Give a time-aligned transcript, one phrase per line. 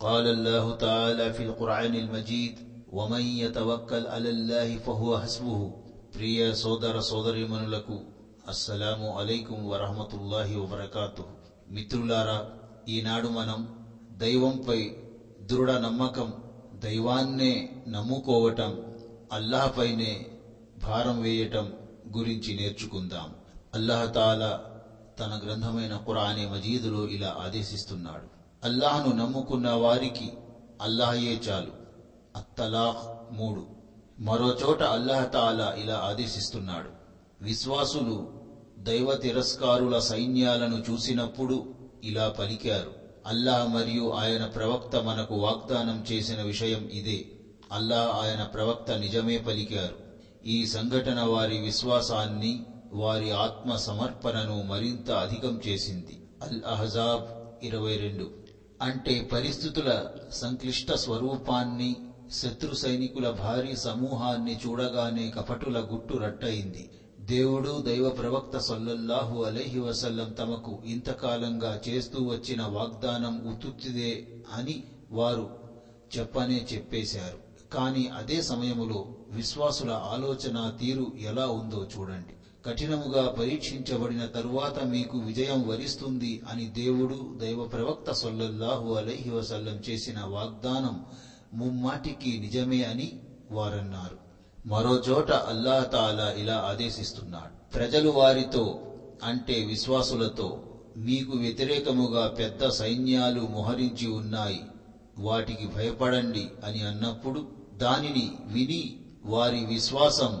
[0.00, 2.54] قال الله تعالى في القرآن المجيد
[2.88, 5.60] ومن يتوكل على الله فهو حسبه
[6.14, 7.96] ప్రియ సోదర సోదరిమణులకు
[8.46, 11.24] అస్సలాము అలైకుం వరహమతుల్లాహి వబర్కాతు
[11.68, 12.36] మిత్రులారా
[12.86, 13.60] ఈనాడు మనం
[14.18, 14.80] దైవంపై
[15.50, 16.28] దృఢ నమ్మకం
[16.84, 17.52] దైవాన్నే
[17.88, 18.72] నమ్ముకోవటం
[19.32, 20.12] అల్లాహపైనే
[20.84, 21.66] భారం వేయటం
[22.16, 23.28] గురించి నేర్చుకుందాం
[23.74, 24.52] అల్లాహతాలా
[25.20, 28.26] తన గ్రంథమైన ఖురానే మజీదులో ఇలా ఆదేశిస్తున్నాడు
[28.63, 30.31] అల్లాహను నమ్ముకున్న వారికి
[30.81, 31.71] అల్లాహయే చాలు.
[32.35, 33.65] అత్తలాహ్ మూడు.
[34.19, 36.89] మరో చోట అల్లాహతాలా ఇలా ఆదేశిస్తున్నాడు.
[37.41, 38.29] విశ్వాసులు
[38.79, 41.65] దైవ తిరస్కారుల సైన్యాలను చూసినప్పుడు
[42.03, 42.91] ఇలా పలికారు.
[43.25, 47.25] అల్లాహ్ మరియు ఆయన ప్రవక్త మనకు వాగ్దానం చేసిన విషయం ఇదే.
[47.71, 49.97] అల్లాహ్ ఆయన ప్రవక్త నిజమే పలికారు.
[50.45, 56.17] ఈ సంఘటన వారి విశ్వాసాన్ని వారి ఆత్మ సమర్పణను మరింత అధికం చేసింది.
[56.41, 57.23] అల్ అహజాబ్
[57.65, 58.40] ఇరవై రెండు.
[58.81, 59.89] అంటే పరిస్థితుల
[60.31, 61.89] సంక్లిష్ట స్వరూపాన్ని
[62.29, 66.83] శత్రు సైనికుల భారీ సమూహాన్ని చూడగానే కపటుల గుట్టు రట్టయింది.
[67.19, 74.11] దేవుడు దైవ ప్రవక్త సల్లల్లాహు అలైహి వసల్లం తమకు ఇంతకాలంగా చేస్తూ వచ్చిన వాగ్దానం ఉతుత్తిదే
[74.51, 74.75] అని
[75.11, 75.45] వారు
[76.11, 77.37] చెప్పనే చెప్పేశారు.
[77.71, 78.99] కానీ అదే సమయములో
[79.31, 82.33] విశ్వాసుల ఆలోచన తీరు ఎలా ఉందో చూడండి.
[82.65, 91.05] కఠినముగా పరీక్షించబడిన తరువాత మీకు విజయం వరిస్తుంది అని దేవుడు దైవ ప్రవక్త సొల్లల్లాహు అలైహి వసల్లం చేసిన వాగ్దానం
[91.53, 93.19] ముమ్మాటికి నిజమే అని
[93.51, 94.17] వారన్నారు.
[94.65, 97.73] మరో చోట అల్లాహతాలా ఇలా ఆదేశిస్తున్నాడు.
[97.73, 98.79] ప్రజలు వారితో
[99.23, 100.63] అంటే విశ్వాసులతో
[100.97, 104.61] మీకు వ్యతిరేకముగా పెద్ద సైన్యాలు మోహరించి ఉన్నాయి.
[105.17, 108.95] వాటికి భయపడండి అని అన్నప్పుడు దానిని విని
[109.25, 110.39] వారి విశ్వాసం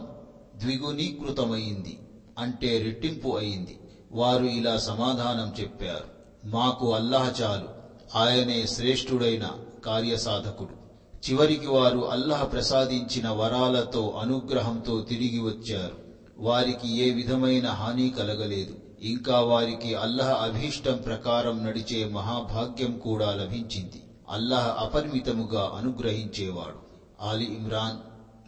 [0.55, 1.97] ద్విగుణీకృతమైంది.
[2.37, 3.79] అంటే రెట్టింపు అయింది.
[4.11, 6.21] వారు ఇలా సమాధానం చెప్పారు.
[6.47, 7.67] మాకు అల్లాహ చాలు.
[8.15, 9.49] ఆయనే శ్రేష్ఠుడైన
[9.85, 10.81] కార్యసాధకుడు.
[11.29, 15.97] చివరికి వారు అల్లాహ్ ప్రసాదించిన వరాలతో అనుగ్రహంతో తిరిగి వచ్చారు.
[16.37, 18.75] వారికి ఏ విధమైన హాని కలగలేదు.
[19.01, 24.03] ఇంకా వారికి అల్లాహ్ అభీష్టం ప్రకారం నడిచే మహాభాగ్యం కూడా లభించింది.
[24.29, 26.91] అల్లాహ్ అపరిమితముగా అనుగ్రహించేవాడు.
[27.21, 27.97] ఆలి ఇమ్రాన్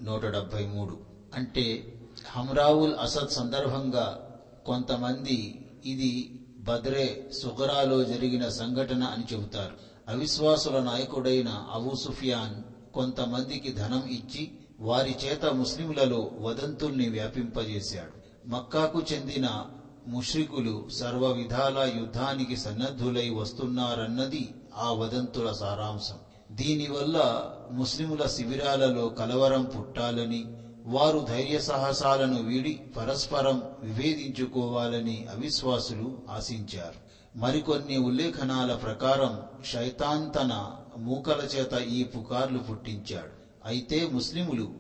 [0.06, 0.98] నూట డెబ్బై మూడు.
[1.36, 1.93] అంటే
[2.32, 4.36] హమ్రావుల్ అసద్ సందర్భంగా
[4.66, 9.74] కొంతమంది ఇది బద్రే సుగరాలో జరిగిన సంఘటన అని చెబుతారు.
[10.08, 12.64] అవిశ్వాసుల నాయకుడైన అబూ సుఫియాన్
[12.94, 18.48] కొంతమందికి ధనం ఇచ్చి వారి చేత ముస్లింలలో వదంతుల్ని వ్యాపింపజేశాడు.
[18.48, 19.66] మక్కాకు చెందిన
[20.08, 26.16] ముష్రికులు సర్వ విధాల యుద్ధానికి సన్నద్ధులై వస్తున్నారన్నది ఆ వదంతుల సారాంశం.
[26.52, 30.46] దీనివల్ల ముస్లిముల శిబిరాలలో కలవరం పుట్టాలని
[30.86, 37.14] వారు ధైర్య సాహసాలను వీడి పరస్పరం విభేదించుకోవాలని అవిశ్వాసులు ఆశించారు.
[37.38, 39.42] మరికొన్ని ఉల్లేఖనాల ప్రకారం
[39.74, 43.44] శైతాన్ తన మూకల చేత ఈ పుకార్లు పుట్టించాడు.
[43.66, 44.72] అయితే ముస్లిములు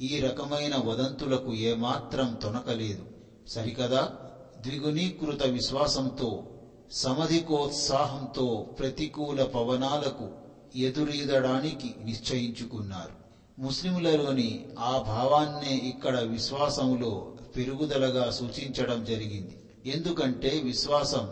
[0.00, 3.04] ఈ రకమైన వదంతులకు ఏమాత్రం తొనకలేదు.
[3.48, 4.16] సరికదా?
[4.66, 6.44] ద్విగుణీకృత విశ్వాసంతో
[6.90, 10.28] సమధికోత్సాహంతో ప్రతికూల పవనాలకు
[10.76, 13.29] ఎదురీదడానికి నిశ్చయించుకున్నారు.
[13.60, 19.54] ముస్లింలలోని ఆ భావాన్నే ఇక్కడ విశ్వాసములో పెరుగుదలగా సూచించడం జరిగింది.
[19.86, 21.24] ఎందుకంటే విశ్వాసం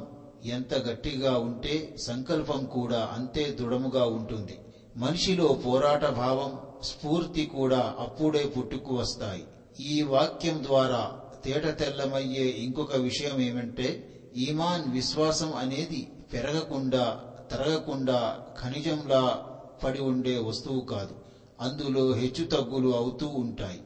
[0.44, 4.58] ఎంత గట్టిగా ఉంటే సంకల్పం కూడా అంతే దృఢముగా ఉంటుంది.
[4.96, 6.50] మనిషిలో పోరాట భావం
[6.82, 9.44] స్ఫూర్తి కూడా అప్పుడే పుట్టుకు వస్తాయి.
[9.80, 11.02] ఈ వాక్యం ద్వారా
[11.44, 13.88] తేట తెల్లమయ్యే ఇంకొక విషయం ఏమంటే
[14.36, 16.00] ఈమాన్ విశ్వాసం అనేది
[16.32, 17.04] పెరగకుండా
[17.50, 18.18] తరగకుండా
[18.60, 19.22] ఖనిజంలా
[19.84, 21.27] పడి ఉండే వస్తువు కాదు.
[21.60, 23.80] అందులో హెచ్చు తగ్గులు అవుతూ ఉంటాయి.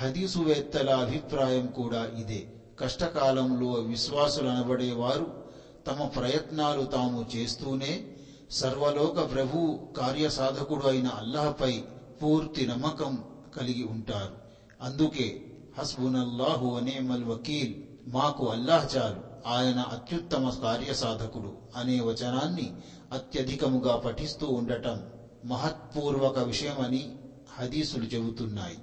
[0.00, 2.52] హదీసువేత్తల అభిప్రాయం కూడా ఇదే.
[2.78, 5.44] కష్టకాలంలో విశ్వాసులు అనబడేవారు
[5.86, 8.06] తమ ప్రయత్నాలు తాము చేస్తూనే
[8.50, 11.82] సర్వలోక ప్రభు కార్యసాధకుడు అయిన అల్లహపై
[12.22, 13.24] పూర్తి నమ్మకం
[13.56, 14.34] కలిగి ఉంటారు.
[14.82, 15.42] అందుకే
[15.78, 17.74] హస్బునల్లాహు అనేమల్ వకీల్
[18.06, 22.72] మాకు అల్లాహ్ చాలు ఆయన అత్యుత్తమ కార్యసాధకుడు అనే వచనాన్ని
[23.12, 25.02] అత్యధికముగా పఠిస్తూ ఉండటం
[25.46, 27.16] మహత్పూర్వక విషయమని
[27.58, 28.78] హదీసులు చెబుతున్నాయి.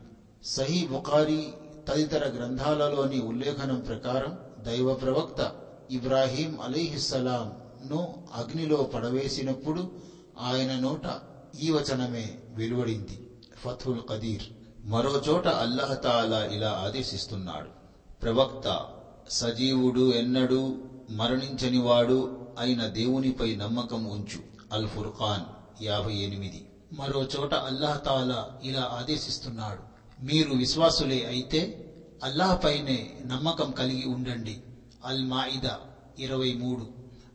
[0.46, 1.54] సహీ బుఖారీ
[1.88, 5.52] తదితర గ్రంథాలలోని ఉల్లేఖనం ప్రకారం దైవ ప్రవక్త
[5.92, 7.52] ఇబ్రాహీం అలీహిస్సలాం
[7.92, 9.92] ను అగ్నిలో పడవేసినప్పుడు
[10.42, 11.20] ఆయన నోట
[11.60, 13.30] ఈ వచనమే వెలువడింది.
[13.58, 14.44] ఫతుల్ కదీర్
[14.86, 17.70] మరో చోట అల్లహతాలా ఇలా ఆదేశిస్తున్నాడు.
[18.22, 18.86] ప్రవక్త
[19.30, 20.78] సజీవుడు ఎన్నడూ
[21.10, 24.40] మరణించనివాడు అయిన దేవునిపై నమ్మకం ఉంచు.
[24.74, 26.70] అల్ ఫుర్ఖాన్ యాభై ఎనిమిది.
[26.94, 29.94] మరో చోట అల్లాహతాలా ఇలా ఆదేశిస్తున్నాడు.
[30.26, 31.80] మీరు విశ్వాసులే అయితే
[32.24, 34.64] అల్లాహపైనే నమ్మకం కలిగి ఉండండి.
[35.06, 35.80] అల్ మాయిదా
[36.20, 36.88] ఇరవై మూడు.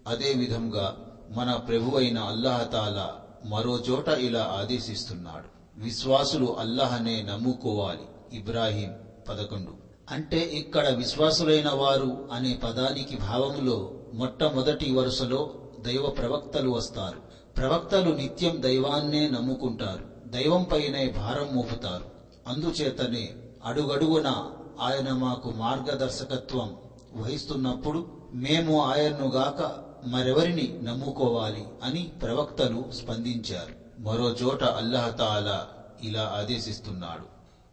[0.06, 5.80] అదేవిధంగా మన ప్రభు అయిన అల్లాహతాలా మరో చోట ఇలా ఆదేశిస్తున్నాడు.
[5.80, 8.36] విశ్వాసులు అల్లాహనే నమ్ముకోవాలి.
[8.36, 8.94] ఇబ్రాహీం
[9.28, 9.74] పదకొండు.
[10.10, 17.27] అంటే ఇక్కడ విశ్వాసులైన వారు అనే పదానికి భావములో మొట్టమొదటి వరుసలో దైవ ప్రవక్తలు వస్తారు.
[17.58, 20.28] ప్రవక్తలు నిత్యం దైవాన్నే నమ్ముకుంటారు.
[20.28, 22.04] దైవంపైనే భారం మోపుతారు.
[22.48, 23.34] అందుచేతనే
[23.64, 24.50] అడుగడుగున
[24.80, 26.76] ఆయన మాకు మార్గదర్శకత్వం
[27.16, 29.76] వహిస్తున్నప్పుడు మేము ఆయన్ను గాక
[30.06, 34.02] మరెవరిని నమ్ముకోవాలి అని ప్రవక్తలు స్పందించారు.
[34.02, 35.68] మరో చోట అల్లహతాలా
[36.02, 37.26] ఇలా ఆదేశిస్తున్నాడు.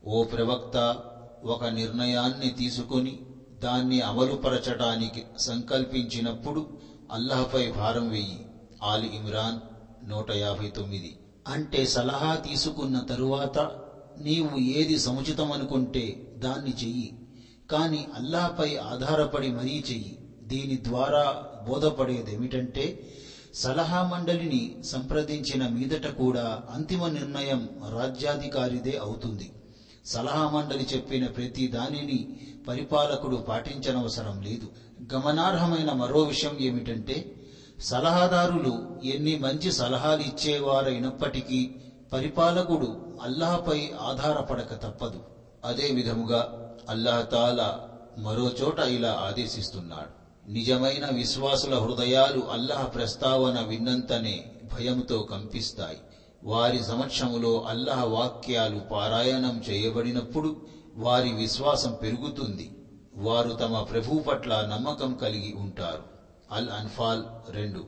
[0.10, 0.98] ఓ ప్రవక్త
[1.44, 3.20] ఒక నిర్ణయాన్ని తీసుకుని
[3.64, 6.68] దాన్ని అమలుపరచటానికి సంకల్పించినప్పుడు
[7.12, 8.46] అల్లహపై భారం వెయ్యి
[8.84, 9.75] ఆలి ఇమ్రాన్
[10.08, 11.16] నూట యాభై తొమ్మిది.
[11.48, 13.72] అంటే సలహా తీసుకున్న తరువాత
[14.18, 17.14] నీవు ఏది సముచితమనుకుంటే దాన్ని చెయ్యి.
[17.72, 20.18] కాని అల్లాహపై ఆధారపడి మరీ చెయ్యి.
[20.44, 23.00] దీని ద్వారా బోధపడేదేమిటంటే
[23.54, 29.50] సలహా మండలిని సంప్రదించిన మీదట కూడా అంతిమ నిర్ణయం రాజ్యాధికారిదే అవుతుంది.
[30.06, 32.28] సలహా మండలి చెప్పిన ప్రతి దానిని
[32.68, 34.70] పరిపాలకుడు పాటించనవసరం లేదు.
[35.14, 37.35] గమనార్హమైన మరో విషయం ఏమిటంటే
[37.82, 41.76] సలహాదారులు ఎన్ని మంచి సలహాలు ఇచ్చేవారైనప్పటికీ
[42.14, 45.20] పరిపాలకుడు అల్లాహపై ఆధారపడక తప్పదు.
[45.66, 50.26] అదే విధముగా అల్లాహతాలా మరోచోట ఇలా ఆదేశిస్తున్నాడు.
[50.52, 55.98] నిజమైన విశ్వాసుల హృదయాలు అల్లాహ్ ప్రస్తావన విన్నంతనే భయంతో కంపిస్తాయి.
[56.44, 60.56] వారి సమక్షములో అల్లాహ్ వాక్యాలు పారాయణం చేయబడినప్పుడు
[60.96, 62.78] వారి విశ్వాసం పెరుగుతుంది.
[63.16, 66.15] వారు తమ ప్రభు పట్ల నమ్మకం కలిగి ఉంటారు.
[66.52, 67.86] అల్ అన్ఫాల్ రెండు.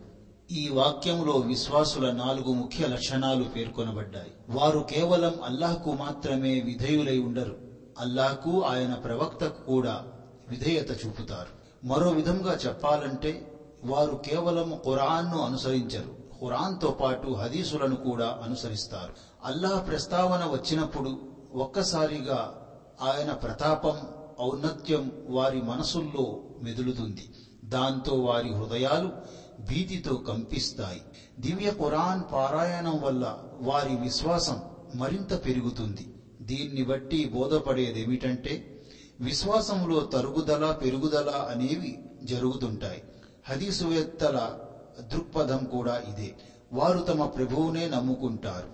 [0.51, 4.31] ఈ వాక్యంలో విశ్వాసుల నాలుగు ముఖ్య లక్షణాలు పేర్కొనబడ్డాయి.
[4.49, 7.55] వారు కేవలం అల్లాహ్కు మాత్రమే విధేయులై ఉండరు.
[7.97, 10.03] అల్లాహ్కు ఆయన ప్రవక్తకు కూడా
[10.49, 11.85] విధేయత చూపుతారు.
[11.87, 13.51] మరో విధంగా చెప్పాలంటే
[13.83, 16.15] వారు కేవలం ఖురాన్ను అనుసరించరు.
[16.41, 19.13] ఖురాన్తో పాటు హదీసులను కూడా అనుసరిస్తారు.
[19.43, 21.19] అల్లాహ్ ప్రస్తావన వచ్చినప్పుడు
[21.53, 22.53] ఒక్కసారిగా
[23.01, 24.07] ఆయన ప్రతాపం
[24.41, 27.29] ఔన్నత్యం వారి మనసుల్లో మెదులుతుంది.
[27.67, 29.11] దాంతో వారి హృదయాలు
[29.59, 31.01] భీతితో కంపిస్తాయి.
[31.39, 34.61] దివ్య ఖురాన్ పారాయణం వల్ల వారి విశ్వాసం
[34.95, 36.05] మరింత పెరుగుతుంది.
[36.41, 38.83] దీన్ని బట్టి బోధపడేదేమిటంటే
[39.19, 43.01] విశ్వాసంలో తరుగుదల పెరుగుదల అనేవి జరుగుతుంటాయి.
[43.49, 44.53] హదీసువేత్తల
[44.99, 46.33] దృక్పథం కూడా ఇదే.
[46.73, 48.67] వారు తమ ప్రభువునే నమ్ముకుంటారు.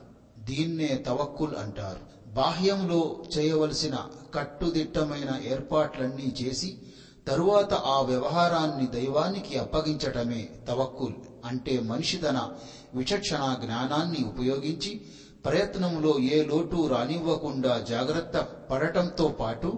[0.43, 2.31] దీన్నే తవక్కుల్ అంటారు.
[2.33, 6.75] బాహ్యంలో చేయవలసిన కట్టుదిట్టమైన ఏర్పాట్లన్నీ చేసి
[7.27, 11.13] తరువాత ఆ వ్యవహారాన్ని దైవానికి అప్పగించటమే తవక్కుల్
[11.45, 12.37] అంటే మనిషి తన
[12.93, 14.91] విచక్షణ జ్ఞానాన్ని ఉపయోగించి
[15.45, 18.37] ప్రయత్నంలో ఏ లోటు రానివ్వకుండా జాగ్రత్త
[18.71, 19.69] పడటంతో పాటు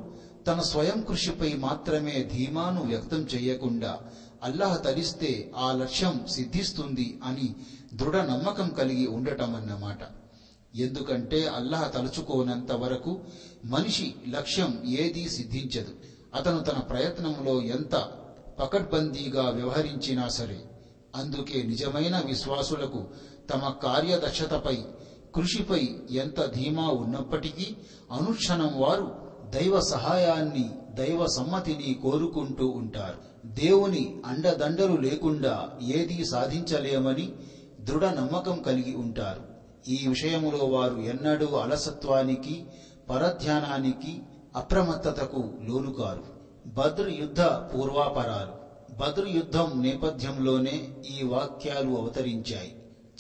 [0.48, 3.92] తన స్వయం కృషిపై మాత్రమే ధీమాను వ్యక్తం చేయకుండా
[4.44, 7.48] అల్లాహ్ తలిస్తే ఆ లక్ష్యం సిద్ధిస్తుంది అని
[7.94, 10.02] దృఢ నమ్మకం కలిగి ఉండటం అన్నమాట
[10.76, 13.12] ఎందుకంటే అల్లాహ్ తలుచుకోనంత వరకు
[13.66, 15.94] మనిషి లక్ష్యం ఏదీ సిద్ధించదు.
[16.36, 17.96] అతను తన ప్రయత్నంలో ఎంత
[18.60, 20.60] పకడ్బందీగా వ్యవహరించినా సరే
[21.16, 23.08] అందుకే నిజమైన విశ్వాసులకు
[23.50, 24.78] తమ కార్యదక్షతపై
[25.36, 27.76] కృషిపై ఎంత ధీమా ఉన్నప్పటికీ
[28.12, 29.08] అనుక్షణం వారు
[29.50, 33.20] దైవ సహాయాన్ని దైవ సమ్మతిని కోరుకుంటూ ఉంటారు.
[33.46, 37.34] దేవుని అండదండలు లేకుండా ఏదీ సాధించలేమని
[37.82, 39.44] దృఢ నమ్మకం కలిగి ఉంటారు.
[39.88, 42.66] ఈ విషయంలో వారు ఎన్నడూ అలసత్వానికి
[43.10, 44.14] పరధ్యానానికి
[44.56, 46.24] అప్రమత్తతకు లోనుకారు.
[46.66, 48.54] బద్ర్ యుద్ధ పూర్వాపరాలు.
[48.96, 52.76] బద్ర్ యుద్ధం నేపథ్యంలోనే ఈ వాక్యాలు అవతరించాయి.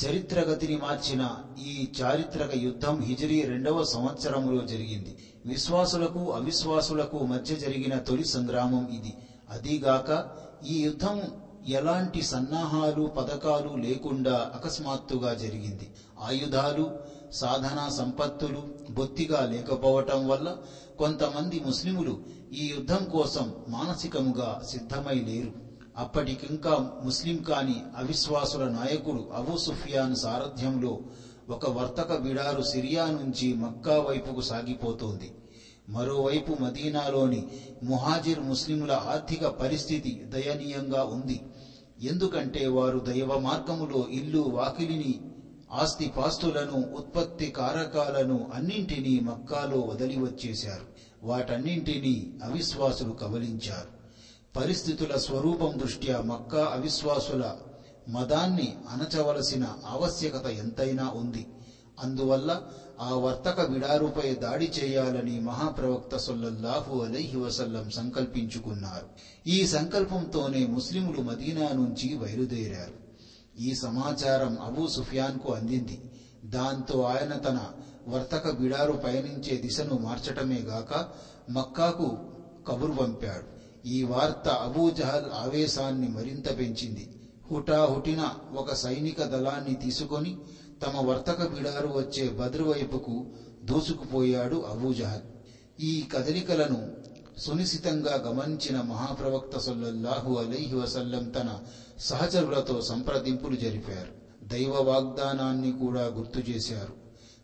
[0.05, 5.15] చరిత్రగతిని మార్చిన ఈ చారిత్రక యుద్ధం హిజరీ రెండవ సంవత్సరంలో జరిగింది.
[5.45, 9.13] విశ్వాసులకు అవిశ్వాసులకు మధ్య జరిగిన తొలి సంగ్రామం ఇది.
[9.49, 10.25] అదీగాక
[10.65, 11.21] ఈ యుద్ధం
[11.67, 15.87] ఎలాంటి సన్నాహాలు పథకాలు లేకుండా అకస్మాత్తుగా జరిగింది.
[16.19, 20.55] ఆయుధాలు సాధన సంపత్తులు బొత్తిగా లేకపోవటం వల్ల
[20.99, 22.23] కొంతమంది ముస్లిములు
[22.53, 25.51] ఈ యుద్ధం కోసం మానసికముగా సిద్ధమై లేరు.
[25.97, 30.99] అప్పటికింకా ముస్లిం కాని అవిశ్వాసుల నాయకుడు అబూ సుఫియాన్ సారథ్యంలో
[31.49, 35.31] ఒక వర్తక బిడారు సిరియా నుంచి మక్కా వైపుకు సాగిపోతోంది.
[35.89, 37.47] మరోవైపు మదీనాలోని
[37.83, 41.41] ముహాజిర్ ముస్లింల ఆర్థిక పరిస్థితి దయనీయంగా ఉంది.
[42.01, 45.34] ఎందుకంటే వారు దైవ మార్గములో ఇల్లు వాకిలిని
[45.71, 50.85] ఆస్తిపాస్తులను ఉత్పత్తి కారకాలను అన్నింటినీ మక్కాలో వదిలి వచ్చేశారు.
[51.23, 53.95] వాటన్నింటినీ అవిశ్వాసులు కబలించారు.
[54.59, 57.51] పరిస్థితుల స్వరూపం దృష్ట్యా మక్కా అవిశ్వాసుల
[58.09, 61.47] మదాన్ని అణచవలసిన ఆవశ్యకత ఎంతైనా ఉంది.
[61.99, 62.61] అందువల్ల
[62.99, 69.07] ఆ వర్తక విడారుపై దాడి చేయాలని మహాప్రవక్త సొల్లల్లాహు అలైహి వసల్లం సంకల్పించుకున్నారు.
[69.49, 73.04] ఈ సంకల్పంతోనే ముస్లిములు మదీనా నుంచి బయలుదేరారు.
[73.59, 76.01] ఈ సమాచారం అబూ సుఫియాన్కు అందింది.
[76.45, 77.59] దాంతో ఆయన తన
[78.07, 81.09] వర్తక బిడారు పయనించే దిశను మార్చటమే గాక
[81.51, 82.17] మక్కాకు
[82.67, 83.55] కబురు పంపాడు.
[83.87, 87.11] ఈ వార్త అబూ జహల్ ఆవేశాన్ని మరింత పెంచింది.
[87.51, 90.37] హుటాహుటిన ఒక సైనిక దళాన్ని తీసుకొని
[90.85, 93.25] తమ వర్తక బిడారు వచ్చే బద్రు వైపుకు
[93.63, 95.21] దూసుకుపోయాడు అబూజహల్
[95.81, 96.91] ఈ కదలికలను
[97.37, 101.59] సునిశితంగా గమనించిన మహాప్రవక్త సొల్లహు అలీహి వసల్లం తన
[101.99, 104.25] సహచరులతో సంప్రదింపులు జరిపారు.
[104.47, 106.93] దైవ వాగ్దానాన్ని కూడా గుర్తు చేశారు.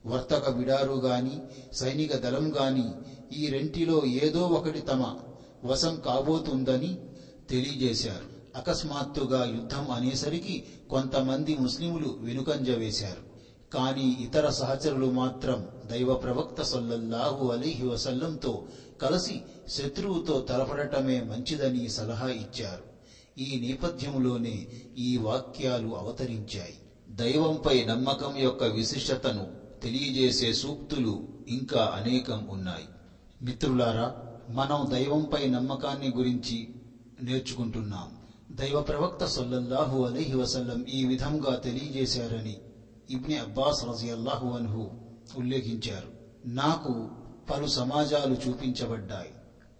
[0.06, 1.42] వర్తక బిడారు గాని
[1.74, 2.94] సైనిక దళం గాని
[3.34, 5.16] ఈ రెంటిలో ఏదో ఒకటి తమ
[5.64, 6.98] వశం కాబోతుందని
[7.50, 8.58] తెలియజేశారు.
[8.58, 13.32] అకస్మాత్తుగా యుద్ధం అనేసరికి కొంతమంది ముస్లిములు వెనుకంజ వేశారు.
[13.74, 18.64] కానీ ఇతర సహచరులు మాత్రం దైవ ప్రవక్త సొల్లహు అలీహి వసల్లంతో
[19.02, 22.92] కలిసి శత్రువుతో తలపడటమే మంచిదని సలహా ఇచ్చారు.
[23.40, 24.68] ఈ నేపథ్యంలోనే
[24.98, 26.74] ఈ వాక్యాలు అవతరించాయి.
[27.10, 29.48] దైవంపై నమ్మకం యొక్క విశిష్టతను
[29.84, 32.86] తెలియజేసే సూక్తులు ఇంకా అనేకం ఉన్నాయి.
[33.42, 34.16] మిత్రులారా
[34.50, 36.70] మనం దైవంపై నమ్మకాన్ని గురించి
[37.22, 38.12] నేర్చుకుంటున్నాం.
[38.56, 42.58] దైవ ప్రవక్త సొల్లల్లాహు అలీహి వసల్లం ఈ విధంగా తెలియజేశారని
[43.10, 44.92] ఇబ్ని అబ్బాస్ రజియల్లాహు అన్హు
[45.38, 46.08] ఉల్లేఖించారు.
[46.46, 47.10] నాకు
[47.52, 49.32] పలు సమాజాలు చూపించబడ్డాయి.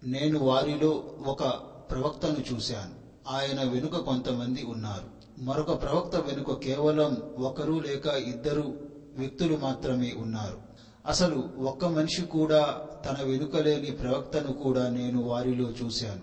[0.04, 1.42] నేను వారిలో ఒక
[1.90, 2.94] ప్రవక్తను చూశాను.
[3.28, 5.06] ఆయన వెనుక కొంతమంది ఉన్నారు.
[5.38, 10.58] మరొక ప్రవక్త వెనుక కేవలం ఒకరు లేక ఇద్దరు వ్యక్తులు మాత్రమే ఉన్నారు.
[11.06, 16.22] అసలు ఒక్క మనిషి కూడా తన వెనుక లేని ప్రవక్తను కూడా నేను వారిలో చూశాను.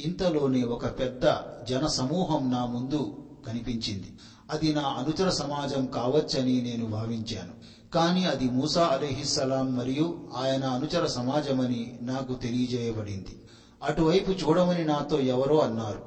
[0.00, 1.24] ఇంతలోనే ఒక పెద్ద
[1.68, 4.12] జన సమూహం నా ముందు కనిపించింది.
[4.50, 7.81] అది నా అనుచర సమాజం కావచ్చని నేను భావించాను.
[7.94, 13.36] కానీ అది మూసా అలీహిస్సలాం మరియు ఆయన అనుచర సమాజమని నాకు తెలియజేయబడింది.
[13.82, 16.00] అటువైపు చూడమని నాతో ఎవరో అన్నారు.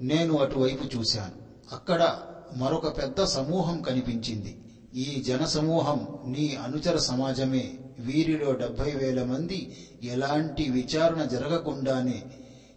[0.00, 1.32] నేను అటువైపు చూశాను.
[1.72, 2.18] అక్కడ
[2.56, 4.56] మరొక పెద్ద సమూహం కనిపించింది.
[4.94, 7.78] ఈ జన సమూహం నీ అనుచర సమాజమే.
[7.98, 9.70] వీరిలో డెబ్బై వేల మంది
[10.02, 12.22] ఎలాంటి విచారణ జరగకుండానే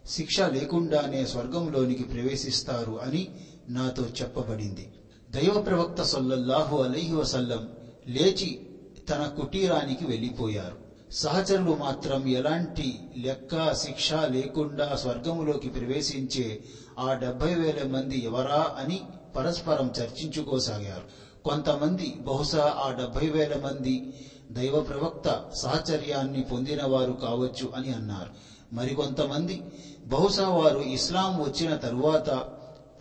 [0.06, 3.28] శిక్ష లేకుండానే స్వర్గంలోనికి ప్రవేశిస్తారు అని
[3.68, 4.88] నాతో చెప్పబడింది.
[5.30, 7.68] దైవ ప్రవక్త సొల్లహు అలహి వసల్లం
[8.08, 8.58] లేచి
[9.08, 10.76] తన కుటీరానికి వెళ్ళిపోయారు.
[11.10, 16.58] సహచరులు మాత్రం ఎలాంటి లెక్క శిక్ష లేకుండా స్వర్గములోకి ప్రవేశించే
[16.98, 19.02] ఆ డెబ్బై వేల మంది ఎవరా అని
[19.36, 21.04] పరస్పరం చర్చించుకోసాగారు.
[21.44, 24.14] కొంతమంది బహుశా ఆ డెబ్బై వేల మంది
[24.52, 28.30] దైవ ప్రవక్త సహచర్యాన్ని పొందినవారు కావచ్చు అని అన్నారు.
[28.74, 29.60] మరికొంతమంది
[30.06, 32.30] బహుశా వారు ఇస్లాం వచ్చిన తరువాత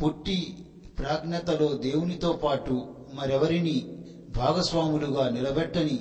[0.03, 0.53] పుట్టి
[0.99, 3.94] ప్రాజ్ఞతలో దేవునితో పాటు మరెవరిని
[4.37, 5.99] భాగస్వాములుగా నిలబెట్టని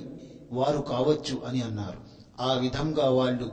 [0.51, 1.99] వారు కావచ్చు అని అన్నారు.
[2.41, 3.51] ఆ విధంగా వాళ్ళు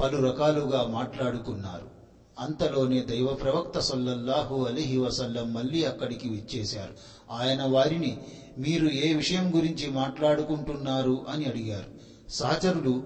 [0.00, 1.96] పలు రకాలుగా మాట్లాడుకున్నారు.
[2.38, 6.92] అంతలోనే దైవ ప్రవక్త సొల్లల్లాహు అలీహి వసల్లం మళ్ళీ అక్కడికి విచ్చేశారు.
[7.32, 8.18] ఆయన వారిని
[8.58, 11.26] మీరు ఏ విషయం గురించి మాట్లాడుకుంటున్నారు?
[11.28, 11.86] అని అడిగారు.
[12.30, 13.02] సహచరులు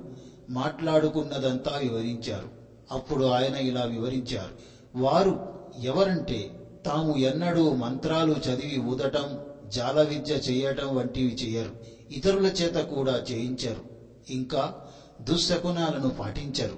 [0.51, 2.49] మాట్లాడుకున్నదంతా వివరించారు.
[2.91, 4.55] అప్పుడు ఆయన ఇలా వివరించారు.
[5.03, 11.73] వారు ఎవరంటే తాము ఎన్నడూ మంత్రాలు చదివి ఊదటం జాల విద్య చేయటం వంటివి చేయరు.
[12.11, 13.83] ఇతరుల చేత కూడా చేయించరు.
[14.31, 14.75] ఇంకా
[15.21, 16.77] దుశ్శకునాలను పాటించరు.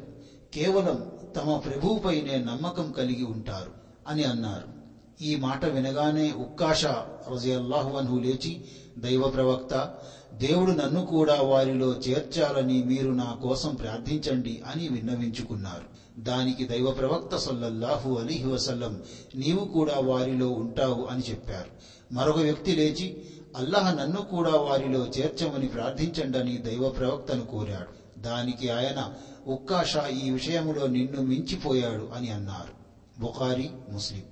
[0.54, 3.70] కేవలం తమ ప్రభువుపైనే నమ్మకం కలిగి ఉంటారు
[4.08, 4.82] అని అన్నారు.
[5.22, 6.84] ఈ మాట వినగానే ఉక్కాష
[7.32, 8.64] రజయల్లాహువన్హు లేచి
[8.98, 9.94] దైవ ప్రవక్త
[10.34, 16.02] దేవుడు నన్ను కూడా వారిలో చేర్చాలని మీరు నా కోసం ప్రార్థించండి అని విన్నవించుకున్నారు.
[16.20, 19.02] దానికి దైవ ప్రవక్త సొల్లల్లాహు అలీహి వసల్లం
[19.34, 22.01] నీవు కూడా వారిలో ఉంటావు అని చెప్పారు.
[22.12, 23.22] మరొక వ్యక్తి లేచి
[23.56, 28.20] అల్లాహ్ నన్ను కూడా వారిలో చేర్చమని ప్రార్థించండని దైవ ప్రవక్తను కోరాడు.
[28.20, 29.14] దానికి ఆయన
[29.46, 32.72] ఉక్కాషా ఈ విషయంలో నిన్ను మించిపోయాడు అని అన్నారు.
[33.20, 34.22] బుఖారి ముస్లిం.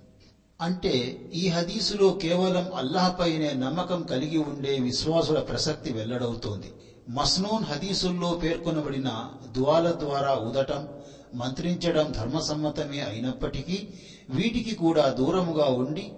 [0.60, 6.72] అంటే ఈ హదీసులో కేవలం అల్లాహపైనే నమ్మకం కలిగి ఉండే విశ్వాసుల ప్రసక్తి వెల్లడవుతోంది.
[7.08, 10.88] మస్నూన్ హదీసుల్లో పేర్కొనబడిన దువాల ద్వారా ఉదటం
[11.34, 13.88] మంత్రించడం ధర్మసమ్మతమే అయినప్పటికీ
[14.30, 16.12] వీటికి కూడా దూరముగా ఉండి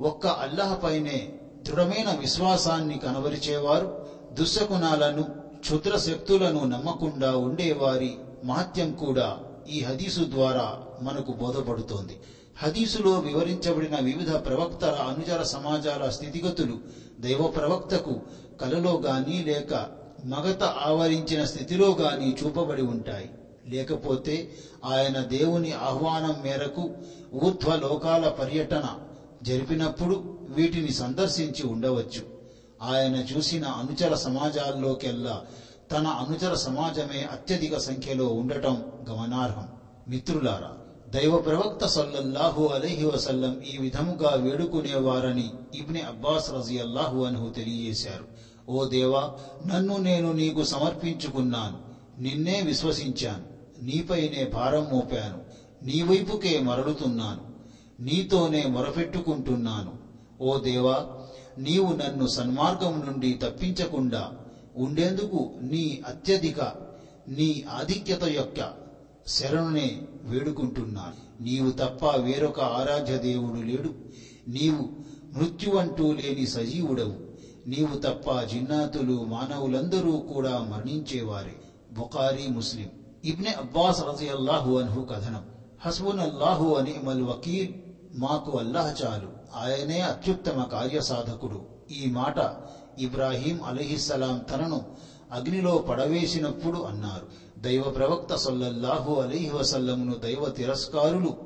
[0.00, 1.32] ఒక్క అల్లహపైనే
[1.62, 5.22] దృఢమైన విశ్వాసాన్ని కనబరిచేవారు దుశ్శకునాలను
[5.60, 9.38] క్షుద్ర శక్తులను నమ్మకుండా ఉండేవారి మహత్యం కూడా
[9.70, 12.16] ఈ హదీసు ద్వారా మనకు బోధపడుతోంది.
[12.62, 16.78] హదీసులో వివరించబడిన వివిధ ప్రవక్తల అనుచర సమాజాల స్థితిగతులు
[17.20, 18.20] దైవ ప్రవక్తకు
[18.60, 19.86] కలలో గాని లేక
[20.24, 23.30] మగత ఆవరించిన స్థితిలో గాని చూపబడి ఉంటాయి.
[23.66, 24.48] లేకపోతే
[24.84, 26.90] ఆయన దేవుని ఆహ్వానం మేరకు
[27.34, 28.94] ఊర్ధ్వలోకాల పర్యటన
[29.42, 32.22] జరిపినప్పుడు వీటిని సందర్శించి ఉండవచ్చు.
[32.82, 35.42] ఆయన చూసిన అనుచర సమాజాల్లోకెల్లా
[35.92, 39.68] తన అనుచర సమాజమే అత్యధిక సంఖ్యలో ఉండటం గమనార్హం.
[40.08, 40.70] మిత్రులారా
[41.08, 48.24] దైవ ప్రవక్త సల్లల్లాహు అలహి వసల్లం ఈ విధముగా వేడుకునేవారని ఇబ్ని అబ్బాస్ రజియల్లాహు అన్హు తెలియజేశారు.
[48.68, 49.30] ఓ దేవా
[49.66, 51.78] నన్ను నేను నీకు సమర్పించుకున్నాను.
[52.22, 53.44] నిన్నే విశ్వసించాను.
[53.84, 55.38] నీపైనే భారం మోపాను.
[55.84, 57.51] నీ వైపుకే మరలుతున్నాను.
[58.02, 59.92] నీతోనే మొరపెట్టుకుంటున్నాను.
[60.40, 61.06] ఓ దేవా
[61.58, 64.32] నీవు నన్ను సన్మార్గం నుండి తప్పించకుండా
[64.76, 66.60] ఉండేందుకు నీ అత్యధిక
[67.28, 68.72] నీ ఆధిక్యత యొక్క
[69.26, 71.42] శరణునే వేడుకుంటున్నాను.
[71.42, 73.94] నీవు తప్ప వేరొక ఆరాధ్య దేవుడు లేడు.
[74.48, 74.88] నీవు
[75.38, 77.14] మృత్యువంటూ లేని సజీవుడవు.
[77.66, 81.56] నీవు తప్ప జిన్నాతులు మానవులందరూ కూడా మరణించేవారే.
[81.92, 82.88] బుఖారీ ముస్లిం.
[83.24, 85.42] ఇబ్నె అబ్బాస్ రజియల్లాహు అన్హు కథనం.
[85.80, 87.91] హస్బున్ అల్లాహు అనిమల్ వకీల్.
[88.14, 89.28] మాకు అల్లాహ్ చాలు.
[89.56, 91.64] ఆయనే అత్యుత్తమ కార్యసాధకుడు.
[91.90, 92.54] ఈ మాట
[92.98, 94.82] ఇబ్రాహీం అలీహిస్సలాం తనను
[95.32, 97.26] అగ్నిలో పడవేసినప్పుడు అన్నారు.
[97.60, 101.36] దైవ ప్రవక్త సల్లల్లాహు అలీహి వసల్లమును దైవ తిరస్కారులు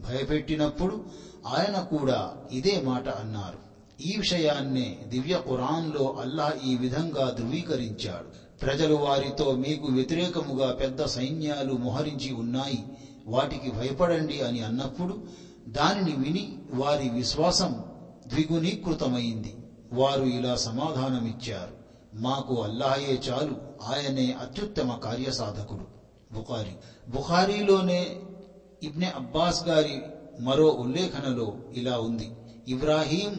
[0.00, 1.04] భయపెట్టినప్పుడు
[1.46, 3.58] ఆయన కూడా ఇదే మాట అన్నారు.
[4.02, 8.58] ఈ విషయాన్నే దివ్య ఖురాన్లో అల్లాహ్ ఈ విధంగా ధృవీకరించాడు.
[8.60, 12.84] ప్రజలు వారితో మీకు వ్యతిరేకముగా పెద్ద సైన్యాలు మోహరించి ఉన్నాయి.
[13.26, 15.18] వాటికి భయపడండి అని అన్నప్పుడు
[15.68, 17.84] దానిని విని వారి విశ్వాసం
[18.26, 19.56] ద్విగుణీకృతమైంది.
[19.92, 21.84] వారు ఇలా సమాధానమిచ్చారు.
[22.14, 23.52] మాకు అల్లాయే చాలు.
[23.82, 25.84] ఆయనే అత్యుత్తమ కార్యసాధకుడు.
[26.34, 26.72] బుఖారి.
[27.10, 28.20] బుఖారీలోనే
[28.82, 30.02] ఇబ్నె అబ్బాస్ గారి
[30.40, 32.30] మరో ఉల్లేఖనలో ఇలా ఉంది.
[32.68, 33.36] ఇబ్రాహీం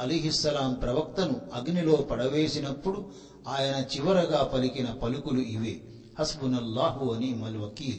[0.00, 3.12] అలీహిస్సలాం ప్రవక్తను అగ్నిలో పడవేసినప్పుడు
[3.48, 5.80] ఆయన చివరగా పలికిన పలుకులు ఇవే.
[6.18, 7.98] హస్బునల్లాహు అని మల్ వకీల్.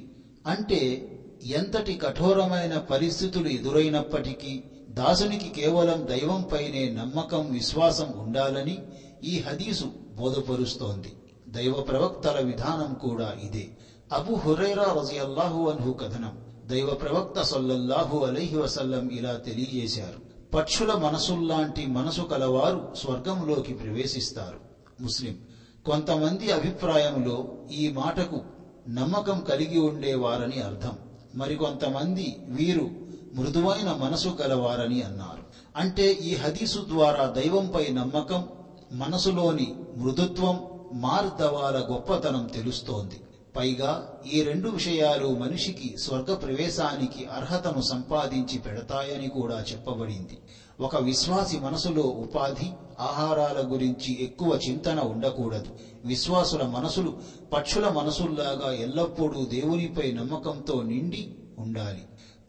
[0.50, 1.10] అంటే
[1.46, 8.82] ఎంతటి కఠోరమైన పరిస్థితులు ఎదురైనప్పటికీ దాసునికి కేవలం దైవంపైనే నమ్మకం విశ్వాసం ఉండాలని
[9.24, 9.84] ఈ హదీసు
[10.16, 11.14] బోధపరుస్తోంది.
[11.48, 13.70] దైవ ప్రవక్తల విధానం కూడా ఇదే.
[14.14, 16.38] అబు హురైరా రజియల్లాహు అన్హు కథనం.
[16.66, 20.50] దైవ ప్రవక్త సల్లల్లాహు అలైహి వసల్లం ఇలా తెలియజేశారు.
[20.54, 24.60] పక్షుల మనసుల్లాంటి మనసు కలవారు స్వర్గంలోకి ప్రవేశిస్తారు.
[25.04, 25.38] ముస్లిం
[25.86, 28.42] కొంతమంది అభిప్రాయంలో ఈ మాటకు
[28.90, 30.98] నమ్మకం కలిగి ఉండేవారని అర్థం.
[31.36, 32.90] మరికొంతమంది వీరు
[33.34, 35.44] మృదువైన మనసు గలవారని అన్నారు.
[35.76, 38.48] అంటే ఈ హదీసు ద్వారా దైవంపై నమ్మకం
[38.92, 43.20] మనసులోని మృదుత్వం మార్దవాల గొప్పతనం తెలుస్తోంది.
[43.56, 50.38] పైగా ఈ రెండు విషయాలు మనిషికి స్వర్గ ప్రవేశానికి అర్హతను సంపాదించి పెడతాయని కూడా చెప్పబడింది.
[50.80, 55.68] ఒక విశ్వాసి మనసులో ఉపాధి ఆహారాల గురించి ఎక్కువ చింతన ఉండకూడదు.
[56.06, 57.20] విశ్వాసుల మనసులు
[57.54, 62.02] పక్షుల మనసుల్లాగా ఎల్లప్పుడూ దేవునిపై నమ్మకంతో నిండి ఉండాలి.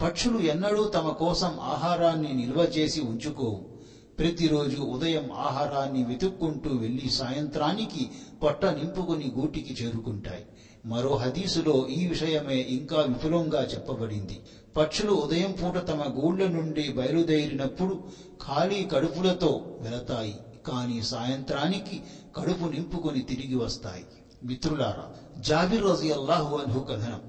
[0.02, 3.62] పక్షులు ఎన్నడూ తమ కోసం ఆహారాన్ని నిల్వ చేసి ఉంచుకోవు.
[4.18, 8.10] ప్రతిరోజు ఉదయం ఆహారాన్ని వెతుక్కుంటూ వెళ్ళి సాయంత్రానికి
[8.42, 10.44] పొట్ట నింపుకుని గూటికి చేరుకుంటాయి.
[10.86, 14.40] మరో హదీసులో ఈ విషయమే ఇంకా విపులంగా చెప్పబడింది.
[14.76, 17.94] పక్షులు ఉదయం పూట తమ గూళ్ళ నుండి బయలుదేరినప్పుడు
[18.42, 20.34] ఖాళీ కడుపులతో వెళతాయి.
[20.66, 21.96] కానీ సాయంత్రానికి
[22.36, 24.04] కడుపు నింపుకొని తిరిగి వస్తాయి.
[24.44, 25.06] మిత్రులారా
[25.40, 27.22] జాబిర్ రజియల్లాహు అన్హు కథనం.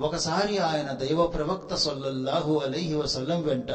[0.00, 3.70] ఒకసారి ఆయన దైవ ప్రవక్త సొల్లల్లాహు అలైహి వసల్లం వెంట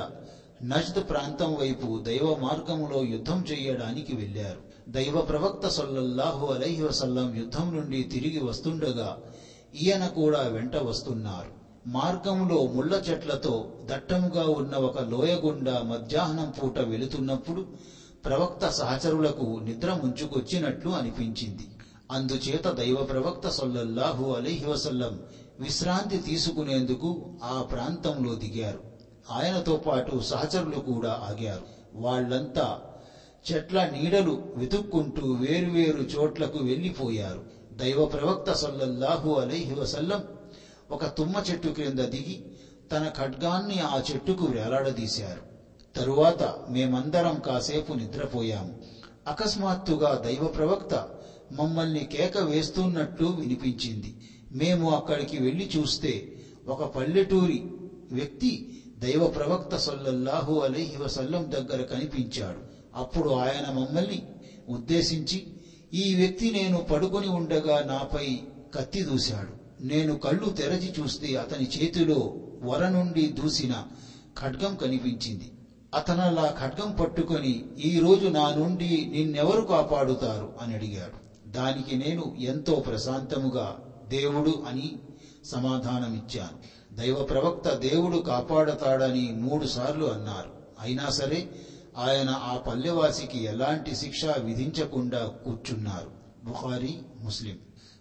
[0.64, 8.04] నజ్ద్ ప్రాంతం వైపు దైవ మార్గములో యుద్ధం చేయడానికి వెళ్ళారు దైవ ప్రవక్త సల్లల్లాహు అలైహి వసల్లం యుద్ధం నుండి
[8.04, 9.10] తిరిగి వస్తుండగా
[9.76, 11.55] ఈయన కూడా వెంట వస్తున్నారు.
[11.88, 17.66] మార్గంలో ముళ్ళ చెట్లతో దట్టముగా ఉన్న ఒక లోయగుండా మధ్యాహ్నం పూట వెళుతున్నప్పుడు
[18.26, 21.68] ప్రవక్త సహచరులకు నిద్ర ముంచుకొచ్చినట్లు అనిపించింది.
[22.12, 25.20] అందుచేత దైవ ప్రవక్త సొల్లహు అలీహి వసల్లం
[25.60, 28.80] విశ్రాంతి తీసుకునేందుకు ఆ ప్రాంతంలో దిగారు.
[29.32, 31.62] ఆయనతో పాటు సహచరులు కూడా ఆగారు.
[31.96, 32.80] వాళ్ళంతా
[33.52, 37.42] చెట్ల నీడలు వెతుక్కుంటూ వేరువేరు చోట్లకు వెళ్ళిపోయారు
[37.74, 40.24] దైవ ప్రవక్త సొల్లహు అలీహి వసల్లం
[40.92, 42.44] ఒక తుమ్మ చెట్టు క్రింద దిగి
[42.92, 45.42] తన ఖడ్గాన్ని ఆ చెట్టుకు వేలాడదీశారు.
[45.96, 48.76] తరువాత మేమందరం కాసేపు నిద్రపోయాము.
[49.28, 51.08] అకస్మాత్తుగా దైవ ప్రవక్త
[51.52, 54.14] మమ్మల్ని కేక వేస్తున్నట్లు వినిపించింది.
[54.52, 56.36] మేము అక్కడికి వెళ్ళి చూస్తే
[56.68, 57.64] ఒక పల్లెటూరి
[58.12, 62.60] వ్యక్తి దైవ ప్రవక్త సొల్లహు అలీహి వసల్లం దగ్గర కనిపించాడు.
[62.96, 64.24] అప్పుడు ఆయన మమ్మల్ని
[64.70, 65.46] ఉద్దేశించి
[65.94, 68.42] ఈ వ్యక్తి నేను పడుకొని ఉండగా నాపై
[68.74, 69.65] కత్తి దూశాడు.
[69.86, 73.84] నేను కళ్ళు తెరచి చూస్తే అతని చేతిలో వర నుండి దూసిన
[74.40, 75.52] ఖడ్గం కనిపించింది.
[75.96, 80.54] అతనలా ఖడ్గం పట్టుకొని ఈరోజు నా నుండి నిన్నెవరు కాపాడుతారు?
[80.62, 81.50] అని అడిగాడు.
[81.50, 85.00] దానికి నేను ఎంతో ప్రశాంతముగా దేవుడు అని
[85.46, 86.86] సమాధానమిచ్చాను.
[86.96, 90.52] దైవ ప్రవక్త దేవుడు కాపాడతాడని మూడుసార్లు అన్నారు.
[90.80, 91.50] అయినా సరే
[91.98, 96.12] ఆయన ఆ పల్లెవాసికి ఎలాంటి శిక్ష విధించకుండా కూర్చున్నారు.
[96.44, 97.58] బుఖారీ ముస్లిం.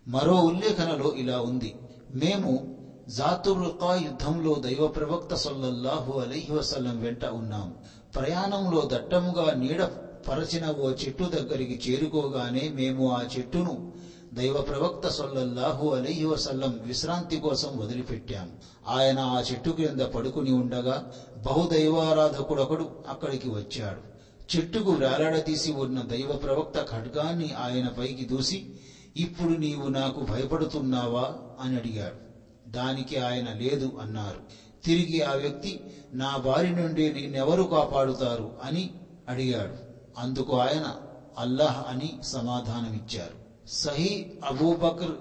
[0.09, 1.75] మరో ఉల్లేఖనలో ఇలా ఉంది.
[2.15, 2.77] మేము
[3.09, 7.75] జాతుర్కా యుద్ధంలో దైవ ప్రవక్త సొల్లహు అలహి వసల్లం వెంట ఉన్నాం.
[8.17, 9.83] ప్రయాణంలో దట్టముగా నీడ
[10.29, 13.93] పరచిన ఓ చెట్టు దగ్గరికి చేరుకోగానే మేము ఆ చెట్టును
[14.35, 18.51] దైవ ప్రవక్త సొల్లల్లాహు అలహి వసల్లం విశ్రాంతి కోసం వదిలిపెట్టాం.
[18.89, 24.15] ఆయన ఆ చెట్టు క్రింద పడుకుని ఉండగా బహుదైవారాధకుడొకడు అక్కడికి వచ్చాడు.
[24.57, 28.67] చెట్టుకు వేలాడదీసి ఉన్న దైవ ప్రవక్త ఖడ్గాన్ని ఆయన పైకి దూసి
[29.17, 32.25] ఇప్పుడు నీవు నాకు భయపడుతున్నావా అని అడిగాడు.
[32.71, 34.41] దానికి ఆయన లేదు అన్నారు.
[34.85, 35.81] తిరిగి ఆ వ్యక్తి
[36.13, 38.91] నా బారి నుండి నిన్నెవరు కాపాడుతారు అని
[39.29, 39.75] అడిగాడు.
[40.21, 40.97] అందుకు ఆయన
[41.39, 43.69] అల్లాహ్ అని సమాధానమిచ్చారు.
[43.69, 45.15] సహీ అబూబకర్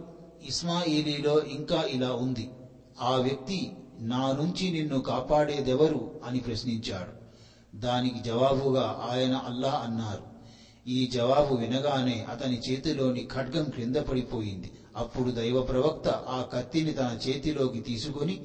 [0.45, 2.49] ఇస్మాయిలీలో ఇంకా ఇలా ఉంది.
[3.01, 7.23] ఆ వ్యక్తి నా నుంచి నిన్ను కాపాడేదెవరు అని ప్రశ్నించాడు.
[7.77, 10.33] దానికి జవాబుగా ఆయన అల్లాహ్ అన్నారు.
[10.88, 14.72] ఈ జవాబు వినగానే అతని చేతిలోని ఖడ్గం క్రింద పడిపోయింది.
[14.96, 18.39] అప్పుడు దైవ ప్రవక్త ఆ కత్తిని తన చేతిలోకి తీసుకొని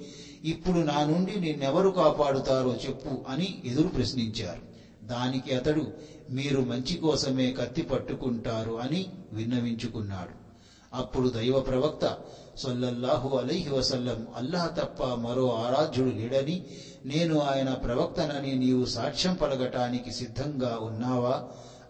[0.44, 4.62] ఇప్పుడు నా నుండి నిన్నెవరు కాపాడుతారో చెప్పు అని ఎదురు ప్రశ్నించారు.
[5.07, 5.92] దానికి అతడు
[6.31, 10.48] మీరు మంచి కోసమే కత్తి పట్టుకుంటారు అని విన్నవించుకున్నాడు.
[10.94, 12.18] అప్పుడు దైవ ప్రవక్త
[12.57, 16.64] సొల్లల్లాహు అలైహి వసల్లం అల్లాహ్ తప్ప మరో ఆరాధ్యుడు లేడని
[17.07, 21.42] నేను ఆయన ప్రవక్తనని నీవు సాక్ష్యం పలగటానికి సిద్ధంగా ఉన్నావా?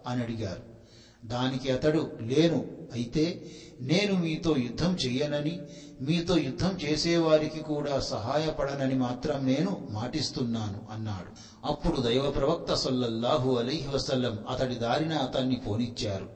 [0.07, 0.79] అని అడిగారు.
[1.25, 3.47] దానికి అతడు లేను అయితే
[3.81, 5.59] నేను మీతో యుద్ధం చెయ్యనని
[6.01, 11.31] మీతో యుద్ధం చేసేవారికి కూడా సహాయపడనని మాత్రం నేను మాటిస్తున్నాను అన్నాడు.
[11.67, 16.27] అప్పుడు దైవ ప్రవక్త సొల్లహు అలీహి వసల్లం అతడి దారిన అతన్ని పోనిచ్చారు.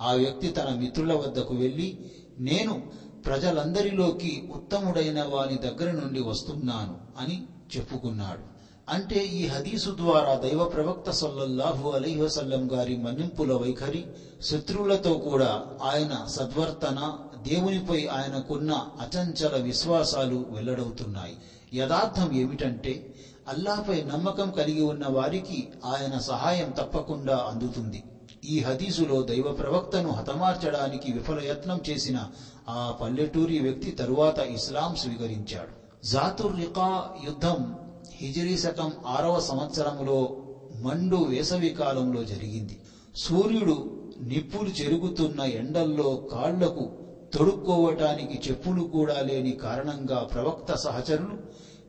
[0.00, 1.98] ఆ వ్యక్తి తన మిత్రుల వద్దకు వెళ్ళి
[2.38, 2.90] నేను
[3.26, 7.42] ప్రజలందరిలోకి ఉత్తముడైన వాని దగ్గర నుండి వస్తున్నాను అని
[7.76, 8.57] చెప్పుకున్నాడు.
[8.90, 14.06] అంటే ఈ హదీసు ద్వారా దైవ ప్రవక్త సల్లల్లాహు అలీహసల్లం గారి మన్నింపుల వైఖరి
[14.42, 21.36] శత్రువులతో కూడా ఆయన సద్వర్తన దేవునిపై ఆయనకున్న అచంచల విశ్వాసాలు వెల్లడవుతున్నాయి.
[21.74, 23.14] యథార్థం ఏమిటంటే
[23.48, 28.02] అల్లాపై నమ్మకం కలిగి ఉన్న వారికి ఆయన సహాయం తప్పకుండా అందుతుంది.
[28.44, 32.26] ఈ హదీసులో దైవ ప్రవక్తను హతమార్చడానికి విఫలయత్నం చేసిన
[32.68, 36.06] ఆ పల్లెటూరి వ్యక్తి తరువాత ఇస్లాం స్వీకరించాడు.
[36.06, 37.74] జాతుర్ రికా యుద్ధం
[38.14, 40.36] హిజరీ శకం ఆరవ సంవత్సరంలో
[40.80, 42.78] మండు వేసవి కాలంలో జరిగింది.
[43.14, 43.76] సూర్యుడు
[44.20, 46.92] నిప్పులు చెరుగుతున్న ఎండల్లో కాళ్ళకు
[47.34, 51.36] తొడుక్కోవటానికి చెప్పులు కూడా లేని కారణంగా ప్రవక్త సహచరులు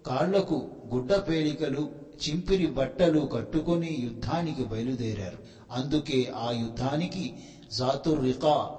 [0.05, 1.89] కాళ్ళకు గుడ్డ పేలికలు
[2.29, 5.37] చింపిరి బట్టలు కట్టుకొని యుద్ధానికి బయలుదేరారు.
[5.71, 7.33] అందుకే ఆ యుద్ధానికి
[7.77, 8.69] జాతుర్రికా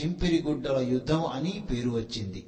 [0.00, 2.44] చింపిరి గుడ్డల యుద్ధం అని పేరు వచ్చింది.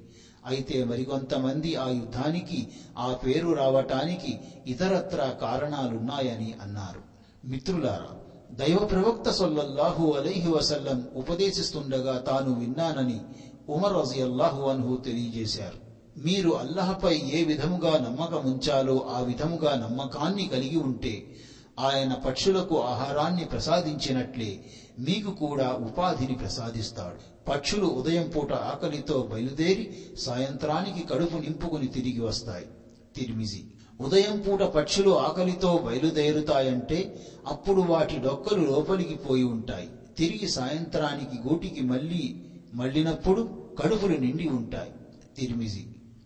[0.46, 7.00] అయితే మరికొంతమంది ఆ యుద్ధానికి ఆ పేరు రావటానికి ఇతరత్ర కారణాలున్నాయని అన్నారు.
[7.46, 8.10] మిత్రులారా
[8.52, 13.20] దైవ ప్రవక్త సొల్లల్లాహు అలైహి వసల్లం ఉపదేశిస్తుండగా తాను విన్నానని
[13.68, 15.78] ఉమర్ రజియల్లాహు అన్హు తెలియజేశారు.
[16.18, 21.22] మీరు అల్లహపై ఏ విధముగా నమ్మకం ఉంచాలో ఆ విధముగా నమ్మకాన్ని కలిగి ఉంటే
[21.78, 24.58] ఆయన పక్షులకు ఆహారాన్ని ప్రసాదించినట్లే
[24.98, 27.39] మీకు కూడా ఉపాధిని ప్రసాదిస్తాడు.
[27.50, 29.84] పక్షులు ఉదయం పూట ఆకలితో బయలుదేరి
[30.16, 32.64] సాయంత్రానికి కడుపు నింపుకుని తిరిగి వస్తాయి.
[33.16, 33.60] తిరిమిజి.
[34.00, 36.98] ఉదయం పూట పక్షులు ఆకలితో బయలుదేరుతాయంటే
[37.46, 39.88] అప్పుడు వాటి డొక్కలు లోపలికి పోయి ఉంటాయి.
[40.18, 42.22] తిరిగి సాయంత్రానికి గూటికి మళ్ళీ
[42.72, 43.40] మళ్ళినప్పుడు
[43.78, 44.90] కడుపులు నిండి ఉంటాయి.
[45.36, 45.84] తిరిమిజి.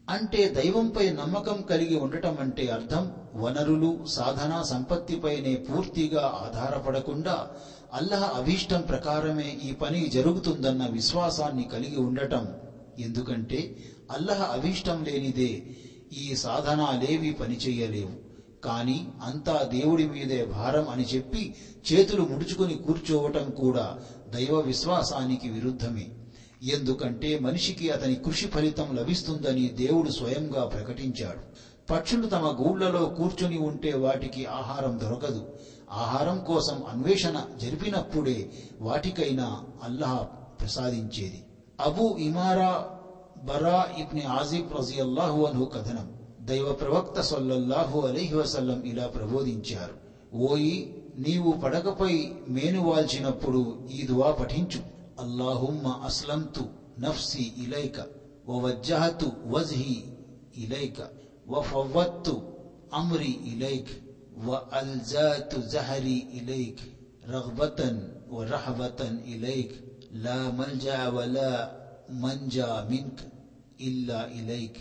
[0.09, 7.47] అంటే దైవంపై నమ్మకం కలిగి ఉండటం అంటే అర్థం వనరులు సాధన సంపత్తిపైనే పూర్తిగా ఆధారపడకుండా
[7.95, 12.49] అల్లహ అభీష్టం ప్రకారమే ఈ పని జరుగుతుందన్న విశ్వాసాన్ని కలిగి ఉండటం.
[12.99, 13.77] ఎందుకంటే
[14.11, 15.63] అల్లహ అభీష్టం లేనిదే
[16.13, 18.15] ఈ సాధనాలేవి పనిచేయలేవు
[18.65, 21.55] కానీ అంతా దేవుడి మీదే భారం అని చెప్పి
[21.93, 23.87] చేతులు ముడుచుకుని కూర్చోవటం కూడా
[24.29, 26.07] దైవ విశ్వాసానికి విరుద్ధమే.
[26.63, 31.43] ఎందుకంటే మనిషికి అతని కృషి ఫలితం లభిస్తుందని దేవుడు స్వయంగా ప్రకటించాడు.
[31.91, 35.45] పక్షులు తమ గూళ్ళలో కూర్చుని ఉంటే వాటికి ఆహారం దొరకదు.
[35.95, 40.27] ఆహారం కోసం అన్వేషణ జరిపినప్పుడే వాటికైనా అల్లాహ్
[40.61, 41.45] ప్రసాదించేది.
[41.81, 42.91] అబూ ఇమారా
[43.45, 46.13] బరా ఇబ్ని ఆజిబ్ రజియల్లాహు అన్హు కథనం.
[46.41, 49.95] దైవ ప్రవక్త సొల్లహు అలీహి వసల్లం ఇలా ప్రబోధించారు.
[50.37, 54.81] ఓయి నీవు పడకపై మేనువాల్చినప్పుడు ఈ దువా పఠించు.
[55.21, 56.65] అల్లాహుమ్మ అస్లంతు
[57.01, 58.01] నఫ్సి ఇలైక
[58.49, 60.05] వవజ్జహతు వజ్హి
[60.57, 61.09] ఇలైక
[61.49, 62.43] వఫవ్వత్తు
[62.95, 64.04] అమ్రి ఇలైక్.
[64.48, 66.80] وألزات زهري إليك
[67.36, 67.82] رغبة
[68.36, 69.72] ورهبة إليك
[70.26, 71.52] لا ملجأ ولا
[72.24, 73.18] منجا منك
[73.82, 74.76] إلا إليك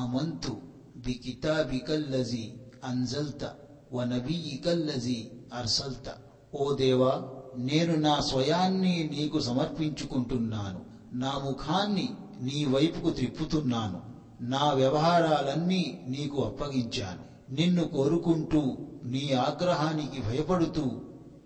[0.00, 0.44] آمنت
[1.04, 2.46] بكتابك الذي
[2.90, 3.42] أنزلت
[3.92, 5.20] ونبيك الذي
[5.60, 6.06] أرسلت
[6.62, 7.12] ఓ దేవా
[7.68, 10.80] నేను నా స్వయాన్ని నీకు సమర్పించుకుంటున్నాను
[11.22, 12.06] నా ముఖాన్ని
[12.46, 13.98] నీ వైపుకు త్రిప్పుతున్నాను
[14.52, 15.82] నా వ్యవహారాలన్నీ
[16.14, 17.22] నీకు అప్పగించాను
[17.58, 18.62] నిన్ను కోరుకుంటూ
[19.05, 20.91] నీ ఆగ్రహానికి భయపడుతూ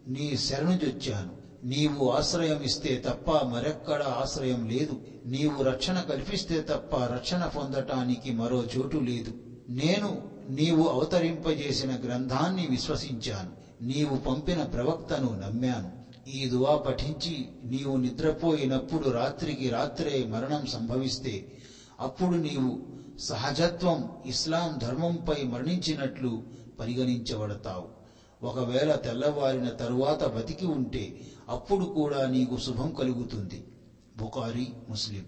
[0.07, 4.93] నీ శరణుజొచ్చాను నీవు ఆశ్రయం ఇస్తే తప్ప మరెక్కడ ఆశ్రయం లేదు.
[5.25, 9.31] నీవు రక్షణ కల్పిస్తే తప్ప రక్షణ పొందటానికి మరో చోటు లేదు.
[9.69, 13.83] నేను నీవు అవతరింపజేసిన గ్రంథాన్ని విశ్వసించాను.
[13.85, 16.03] నీవు పంపిన ప్రవక్తను నమ్మాను.
[16.29, 21.51] ఈ దువా పఠించి నీవు నిద్రపోయినప్పుడు రాత్రికి రాత్రే మరణం సంభవిస్తే
[21.99, 26.43] అప్పుడు నీవు సహజత్వం ఇస్లాం ధర్మంపై మరణించినట్లు
[26.83, 27.85] పరిగణించబడతావు.
[28.43, 31.03] ఒకవేళ తెల్లవారిన తరువాత బతికి ఉంటే
[31.49, 33.63] అప్పుడు కూడా నీకు శుభం కలుగుతుంది.
[34.17, 35.23] బుకారి ముస్లిం.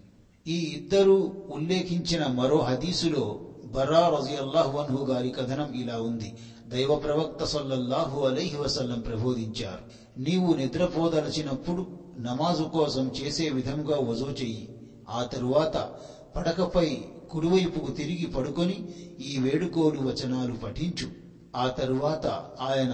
[0.47, 3.21] ఈ ఇద్దరు ఉల్లేఖించిన మరో హదీసులో
[3.65, 6.33] బర్రా రజియల్లాహు అన్హు గారి కథనం ఇలా ఉంది.
[6.67, 9.83] దైవ ప్రవక్త సల్లల్లాహు అలైహి వసల్లం ప్రబోధించారు.
[10.19, 11.85] నీవు నిద్రపోదలచినప్పుడు
[12.17, 14.67] నమాజు కోసం చేసే విధంగా వజూ చెయ్యి.
[15.09, 15.87] ఆ తరువాత
[16.35, 18.81] పడకపై కుడివైపుకు తిరిగి పడుకొని
[19.19, 21.24] ఈ వేడుకోలు వచనాలు పఠించు.
[21.55, 22.25] ఆ తరువాత
[22.59, 22.93] ఆయన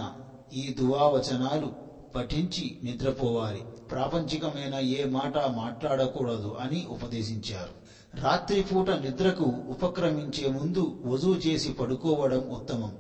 [0.52, 1.68] ఈ దువా వచనాలు
[2.14, 3.62] పఠించి నిద్రపోవాలి.
[3.92, 7.74] ప్రాపంచికమైన ఏ మాట మాట్లాడకూడదు అని ఉపదేశించారు.
[8.14, 12.92] రాత్రిపూట నిద్రకు ఉపక్రమించే ముందు వజూ చేసి పడుకోవడం ఉత్తమం.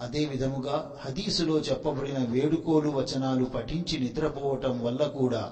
[0.00, 5.42] అదే విధముగా హదీసులో చెప్పబడిన వేడుకోలు వచనాలు పఠించి నిద్రపోవటం వల్ల కూడా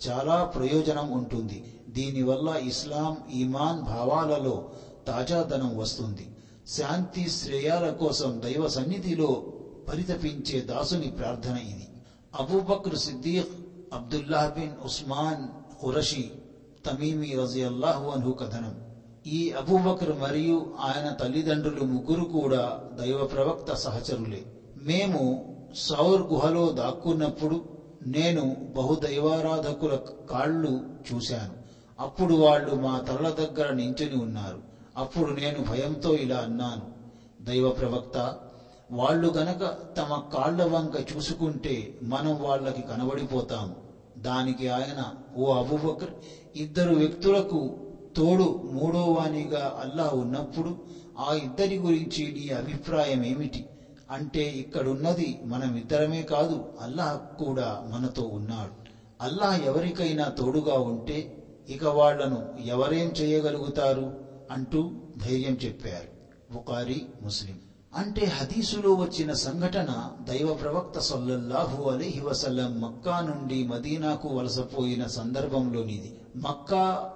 [0.00, 1.58] చాలా ప్రయోజనం ఉంటుంది.
[1.88, 4.54] దీనివల్ల ఇస్లాం ఈమాన్ భావాలలో
[5.06, 6.24] తాజాదనం వస్తుంది.
[6.68, 9.46] శాంతి శ్రేయాల కోసం దైవ సన్నిధిలో
[9.88, 11.88] పరితపించే దాసుని ప్రార్థన ఇది.
[12.38, 13.48] Abu Bakr Siddiq
[13.92, 15.48] Abdullah bin Usman
[15.82, 16.32] Qurashi
[16.86, 18.80] Tamimi రజియల్లాహు అన్హు కథనం.
[19.26, 24.44] ఈ అబూబక్ర్ మరియు ఆయన తల్లిదండ్రులు ముగ్గురు కూడా దైవ ప్రవక్త సహచరులే.
[24.76, 27.64] మేము సౌర్ గుహలో దాక్కున్నప్పుడు
[28.02, 29.98] నేను బహుదైవారాధకుల
[30.30, 31.52] కాళ్ళు చూశాను.
[32.00, 34.71] అప్పుడు వాళ్ళు మా తలల దగ్గర నించుని ఉన్నారు.
[34.96, 36.86] అప్పుడు నేను భయంతో ఇలా అన్నాను.
[37.42, 38.36] దైవ ప్రవక్త
[38.90, 43.74] వాళ్ళు గనక తమ కాళ్ళ వంక చూసుకుంటే మనం వాళ్ళకి కనబడిపోతాము
[44.18, 46.10] దానికి ఆయన ఓ అబూబకర్
[46.56, 47.76] ఇద్దరు వ్యక్తులకు
[48.16, 50.76] తోడు మూడో వానిగా అల్లాహ్ ఉన్నప్పుడు
[51.18, 53.64] ఆ ఇద్దరి గురించి నీ అభిప్రాయం ఏమిటి?
[54.10, 58.72] అంటే ఇక్కడున్నది మనమిద్దరమే కాదు అల్లాహ్ కూడా మనతో ఉన్నాడు.
[59.20, 61.32] అల్లాహ్ ఎవరికైనా తోడుగా ఉంటే
[61.68, 64.31] ఇక వాళ్ళను ఎవరేం చేయగలుగుతారు?
[64.52, 66.08] అంటూ ధైర్యం చెప్పారు.
[66.54, 67.58] బుకారి ముస్లిం.
[67.94, 76.20] అంటే హదీసులో వచ్చిన సంఘటన దైవ ప్రవక్త సల్లల్లాహు అలీహి వసల్లం మక్కా నుండి మదీనాకు వలసపోయిన సందర్భంలోనిది.
[76.36, 77.10] మక్కా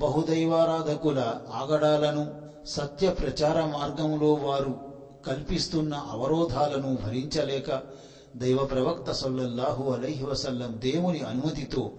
[0.00, 1.18] బహుదైవారాధకుల
[1.52, 2.34] ఆగడాలను
[2.66, 4.96] సత్య ప్రచార మార్గంలో వారు
[5.26, 7.82] కల్పిస్తున్న అవరోధాలను భరించలేక
[8.36, 11.92] దైవ ప్రవక్త సల్లల్లాహు అలైహి వసల్లం దేవుని అనుమతితో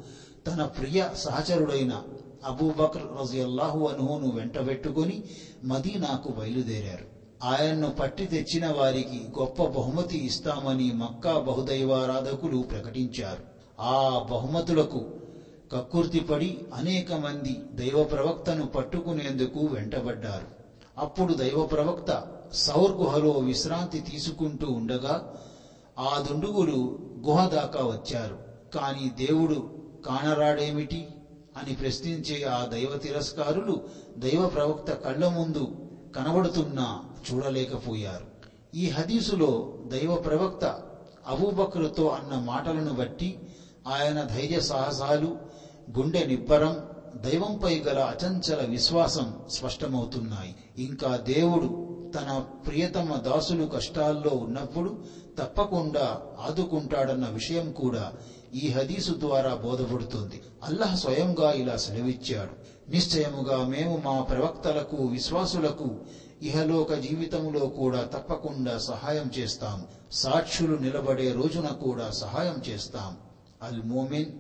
[0.48, 2.02] తన ప్రియ సహచరుడైన
[2.46, 5.24] అబూబకర్ రజియల్లాహు అనుహును వెంటబెట్టుకుని
[5.64, 7.18] మదీనాకు బయలుదేరారు.
[7.44, 13.44] ఆయన్ను పట్టి తెచ్చిన వారికి గొప్ప బహుమతి ఇస్తామని మక్కా బహుదైవారాధకులు ప్రకటించారు.
[13.82, 15.06] ఆ బహుమతులకు
[15.74, 20.48] కక్కుర్తిపడి అనేక మంది దైవ ప్రవక్తను పట్టుకునేందుకు వెంటబడ్డారు.
[20.98, 25.34] అప్పుడు దైవ ప్రవక్త సౌర్ గుహలో విశ్రాంతి తీసుకుంటూ ఉండగా
[26.00, 28.38] ఆ దుండుగులు గుహ దాకా వచ్చారు.
[28.76, 29.70] కాని దేవుడు
[30.06, 31.08] కానరాడేమిటి?
[31.58, 33.82] అని ప్రశ్నించే ఆ దైవ తిరస్కారులు
[34.18, 35.76] దైవ ప్రవక్త కళ్ళ ముందు
[36.16, 38.26] కనబడుతున్నా చూడలేకపోయారు.
[38.76, 40.82] ఈ హదీసులో దైవ ప్రవక్త
[41.28, 43.40] అబూబక్రుతో అన్న మాటలను బట్టి
[43.88, 45.38] ఆయన ధైర్య సాహసాలు
[45.98, 46.80] గుండె నిబ్బరం
[47.16, 50.56] దైవంపై గల అచంచల విశ్వాసం స్పష్టమవుతున్నాయి.
[50.78, 51.87] ఇంకా దేవుడు
[52.18, 55.06] తన ప్రియతమ దాసులు కష్టాల్లో ఉన్నప్పుడు
[55.40, 58.14] తప్పకుండా ఆదుకుంటాడన్న విషయం కూడా
[58.56, 60.42] ఈ హదీసు ద్వారా బోధపడుతుంది.
[60.64, 62.52] అల్లాహ్ స్వయంగా ఇలా సెలవిచ్చాడు.
[62.92, 65.98] నిశ్చయముగా మేము మా ప్రవక్తలకు విశ్వాసులకు
[66.42, 69.86] ఇహలోక జీవితంలో కూడా తప్పకుండా సహాయం చేస్తాం.
[70.12, 73.18] సాక్షులు నిలబడే రోజున కూడా సహాయం చేస్తాం.
[73.64, 74.32] అల్ మోమిన్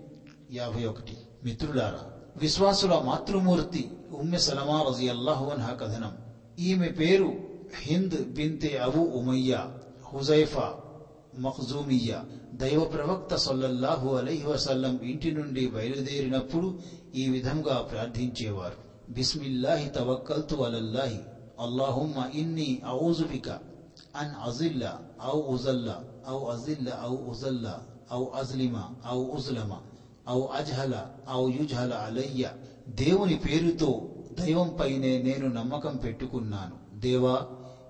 [0.51, 1.17] యాభై ఒకటి.
[1.43, 6.17] మిత్రులారా విశ్వాసుల మాతృమూర్తి ఉమ్మె సలమా రజియల్లాహు అన్హా కథనం.
[6.59, 9.67] ఈమె పేరు Hind bint Abu Umayya
[10.13, 10.73] Huzaifa
[11.35, 16.79] Makhzumiya దైవ ప్రవక్త సల్లల్లాహు అలైహి వసల్లం ఇంటి నుండి బయలుదేరినప్పుడు
[17.15, 18.77] ఈ విధంగా ప్రార్థించేవారు.
[19.09, 21.19] బిస్మిల్లాహి తవక్కల్తు అలల్లాహి
[21.59, 23.49] అల్లాహుమ్మ ఇన్ని ఔజుబిక
[24.15, 27.79] అన్ అజిల్ల ఔ ఉజల్ల ఔ అజిల్ల ఔ ఉజల్ల
[28.13, 29.77] ఔ అజ్లిమ ఔ ఉజ్లమ
[30.29, 32.51] ఔ అజ్హల ఔ యుజ్హల అలయ్య.
[32.87, 34.01] దేవుని పేరుతో
[34.31, 36.86] దైవంపైనే నేను నమ్మకం పెట్టుకున్నాను.
[36.99, 37.35] దేవా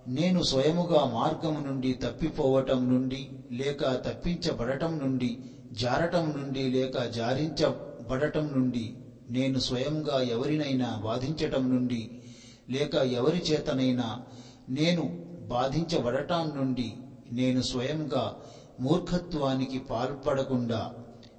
[0.08, 3.20] నేను స్వయముగా మార్గము నుండి తప్పిపోవటం నుండి
[3.52, 5.30] లేక తప్పించబడటం నుండి
[5.72, 8.86] జారటం నుండి లేక జారించబడటం నుండి
[9.30, 12.02] నేను స్వయంగా ఎవరినైనా బాధించటం నుండి
[12.70, 14.08] లేక ఎవరి చేతనైనా
[14.70, 15.04] నేను
[15.50, 16.88] బాధించబడటం నుండి
[17.32, 18.24] నేను స్వయంగా
[18.80, 20.82] మూర్ఖత్వానికి పాల్పడకుండా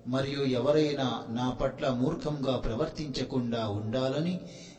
[0.07, 4.35] మరియు ఎవరైనా నా పట్ల మూర్ఖంగా ప్రవర్తించకుండా ఉండాలని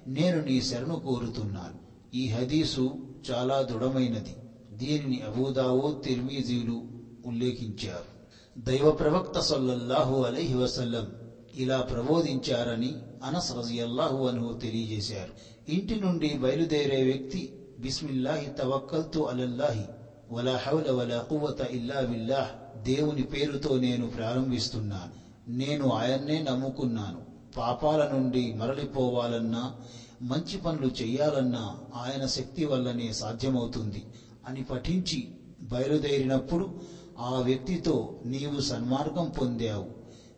[0.08, 1.78] నేను నీ శరణు కోరుతున్నాను.
[2.14, 2.98] ఈ హదీసు
[3.32, 4.36] చాలా దృఢమైనది.
[4.72, 6.84] దీనిని అబూదావో తిర్మీజీలు
[7.26, 8.20] ఉల్లేఖించారు.
[8.58, 11.12] దైవ ప్రవక్త సల్లల్లాహు అలైహి వసల్లం
[11.56, 15.34] ఇలా ప్రబోధించారని అనస్ రజియల్లాహు అను తెలియజేశారు.
[15.72, 19.86] ఇంటి నుండి బయలుదేరే వ్యక్తి బిస్మిల్లాహి తవక్కల్తు అలల్లాహి
[20.32, 25.12] వలా హౌల వలా కువత ఇల్లా బిల్లాహ్ దేవుని పేరుతో నేను ప్రారంభిస్తున్నాను.
[25.48, 27.22] నేను ఆయన్నే నమ్ముకున్నాను.
[27.58, 29.72] పాపాల నుండి మరలిపోవాలన్నా
[30.22, 34.06] మంచి పనులు చేయాలన్నా ఆయన శక్తి వల్లనే సాధ్యమవుతుంది
[34.48, 36.80] అని పఠించి బయలుదేరినప్పుడు
[37.20, 39.86] ఆ వ్యక్తితో నీవు సన్మార్గం పొందావు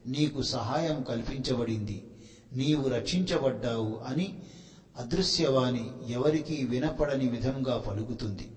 [0.07, 2.11] నీకు సహాయం కల్పించబడింది
[2.53, 4.39] నీవు రక్షించబడ్డావు అని
[4.97, 8.51] అదృశ్యవాణి ఎవరికీ వినపడని విధంగా పలుకుతుంది.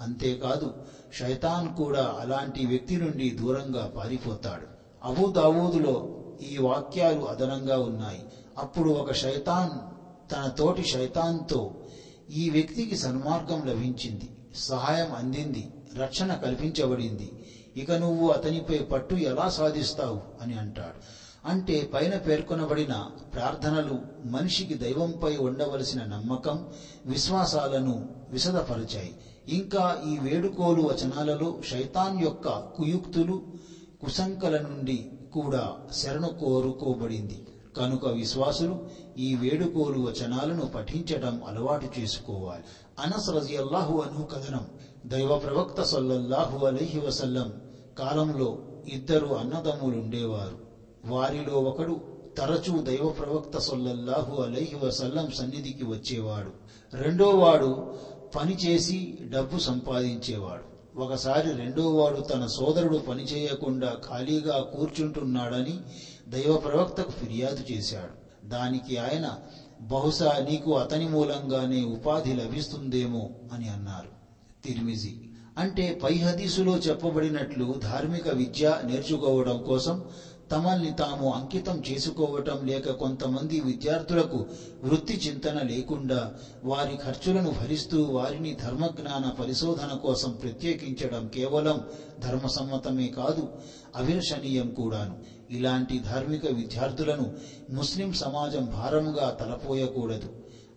[0.00, 0.74] అంతేకాదు
[1.14, 4.66] శైతాన్ కూడా అలాంటి వ్యక్తి నుండి దూరంగా పారిపోతాడు.
[5.04, 8.22] అబూ దావూదులో ఈ వాక్యాలు అదనంగా ఉన్నాయి.
[8.58, 9.95] అప్పుడు ఒక శైతాన్
[10.32, 11.74] తన తోటి శైతాన్తో
[12.30, 17.32] ఈ వ్యక్తికి సన్మార్గం లభించింది సహాయం అందింది రక్షణ కల్పించబడింది.
[17.76, 20.20] ఇక నువ్వు అతనిపై పట్టు ఎలా సాధిస్తావు?
[20.42, 21.26] అని అంటాడు.
[21.48, 26.68] అంటే పైన పేర్కొనబడిన ప్రార్థనలు మనిషికి దైవంపై ఉండవలసిన నమ్మకం
[27.06, 29.16] విశ్వాసాలను విశదపరిచాయి.
[29.48, 33.42] ఇంకా ఈ వేడుకోలు వచనాలలో శైతాన్ యొక్క కుయుక్తులు
[34.04, 37.42] కుశంకల నుండి కూడా శరణు కోరుకోబడింది.
[37.76, 38.86] కనుక విశ్వాసులు
[39.18, 42.62] ఈ వేడుకోలు వచనాలను పఠించడం అలవాటు చేసుకోవాలి.
[43.00, 44.66] అనస్ రజియల్లాహు అను కథనం.
[45.06, 47.52] దైవ ప్రవక్త సల్లల్లాహు అలైహి వసల్లం
[47.98, 48.58] కాలంలో
[48.92, 50.58] ఇద్దరు అన్నదమ్ములుండేవారు
[51.06, 52.00] వారిలో ఒకడు
[52.38, 56.50] తరచూ దైవ ప్రవక్త సొల్లల్లాహు అలైహి వసల్లం సన్నిధికి వచ్చేవాడు.
[56.96, 57.94] రెండోవాడు
[58.36, 60.76] పనిచేసి డబ్బు సంపాదించేవాడు.
[61.00, 65.78] ఒకసారి రెండోవాడు తన సోదరుడు పనిచేయకుండా ఖాళీగా కూర్చుంటున్నాడని
[66.28, 68.14] దైవ ప్రవక్తకు ఫిర్యాదు చేశాడు.
[68.46, 69.36] దానికి ఆయన
[69.80, 74.10] బహుశా నీకు అతని మూలంగానే ఉపాధి లభిస్తుందేమో అని అన్నారు
[74.64, 75.12] తిరిమిజి.
[75.58, 80.02] అంటే పై హదీసులో చెప్పబడినట్లు ధార్మిక విద్య నేర్చుకోవడం కోసం
[80.50, 84.46] తమల్ని తాము అంకితం చేసుకోవటం లేక కొంతమంది విద్యార్థులకు
[84.84, 86.30] వృత్తి చింతన లేకుండా
[86.64, 91.82] వారి ఖర్చులను భరిస్తూ వారిని ధర్మజ్ఞాన పరిశోధన కోసం ప్రత్యేకించడం కేవలం
[92.18, 93.48] ధర్మసమ్మతమే కాదు
[93.96, 95.16] అవిర్షణీయం కూడాను.
[95.50, 97.34] ఇలాంటి ధార్మిక విద్యార్థులను
[97.70, 100.28] ముస్లిం సమాజం భారముగా తలపోయకూడదు.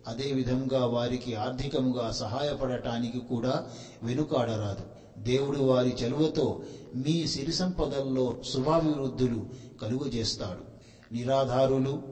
[0.08, 3.66] అదేవిధంగా వారికి ఆర్థికముగా సహాయపడటానికి కూడా
[4.02, 5.00] వెనుకాడరాదు.
[5.22, 6.62] దేవుడు వారి చలువతో
[6.94, 9.46] మీ సిరి సంపదల్లో శుభాభివృద్ధులు
[9.82, 10.70] కలుగజేస్తాడు.
[11.14, 12.02] నిరాధారులు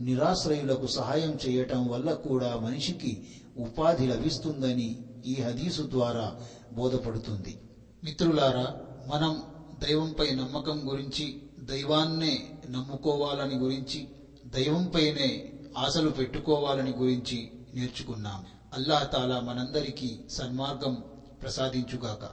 [0.00, 3.26] నిరాశ్రయులకు సహాయం చేయటం వల్ల కూడా మనిషికి
[3.58, 6.36] ఉపాధి లభిస్తుందని ఈ హదీసు ద్వారా
[6.72, 7.60] బోధపడుతుంది.
[8.04, 8.76] మిత్రులారా
[9.14, 9.42] మనం
[9.84, 14.08] దైవంపై నమ్మకం గురించి దైవాన్నే నమ్ముకోవాలని గురించి
[14.46, 18.46] దైవంపైనే ఆశలు పెట్టుకోవాలని గురించి నేర్చుకున్నాం.
[18.72, 20.94] అల్లాహ్ తాలా మనందరికీ సన్మార్గం
[21.42, 22.24] ప్రసాదించుగాక.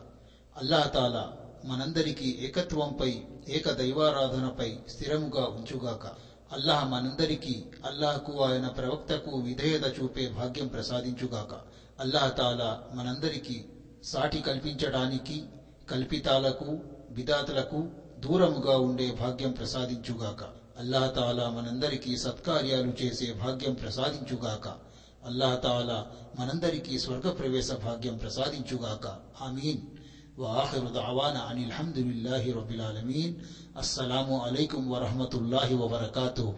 [0.58, 1.24] అల్లాహ్ తాలా
[1.66, 3.12] మనందరికీ ఏకత్వంపై
[3.48, 6.06] ఏక దైవారాధనపై స్థిరముగా ఉంచుగాక.
[6.52, 11.54] అల్లాహ్ మనందరికీ అల్లాహకు ఆయన ప్రవక్తకు విధేయత చూపే భాగ్యం ప్రసాదించుగాక.
[12.00, 13.64] అల్లాహ్ తాలా మనందరికీ
[14.04, 15.44] సాటి కల్పించడానికి
[15.90, 16.80] కల్పితాలకు
[17.12, 17.88] బిదాతలకు
[18.25, 20.43] దూరముగా ఉండే భాగ్యం ప్రసాదించుగాక
[20.79, 24.67] అల్లాహ్ తాలా మనందరికీ సత్కార్యాలు చేసే భాగ్యం ప్రసాదించుగాక
[25.25, 25.99] అల్లాహ్ తాలా
[26.39, 29.07] మనందరికీ స్వర్గ ప్రవేశ భాగ్యం ప్రసాదించుగాక
[29.47, 29.83] ఆమీన్
[30.39, 33.31] وآخر دعوانا عن الحمد لله رب العالمين
[33.77, 36.49] السلام عليكم ورحمة الله وبركاته